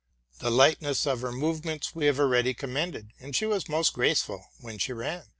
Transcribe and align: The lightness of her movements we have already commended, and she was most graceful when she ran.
The 0.39 0.49
lightness 0.49 1.05
of 1.05 1.21
her 1.21 1.31
movements 1.31 1.93
we 1.93 2.07
have 2.07 2.19
already 2.19 2.55
commended, 2.55 3.11
and 3.19 3.35
she 3.35 3.45
was 3.45 3.69
most 3.69 3.93
graceful 3.93 4.47
when 4.59 4.79
she 4.79 4.93
ran. 4.93 5.25